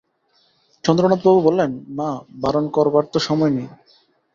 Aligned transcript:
চন্দ্রনাথবাবু 0.83 1.39
বললেন, 1.41 1.71
মা, 1.89 2.09
বারণ 2.35 2.65
করবার 2.69 3.03
তো 3.13 3.19
সময় 3.19 3.51
নেই। 3.51 3.67